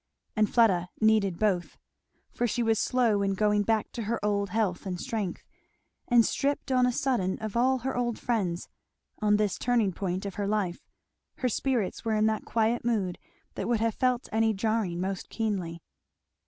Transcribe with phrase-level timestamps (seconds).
[0.35, 1.77] And Fleda needed both,
[2.31, 5.43] for she was slow in going back to her old health and strength;
[6.07, 8.67] and stripped on a sudden of all her old friends,
[9.21, 10.87] on this turning point of her life,
[11.35, 13.19] her spirits were in that quiet mood
[13.53, 15.83] that would have felt any jarring most keenly.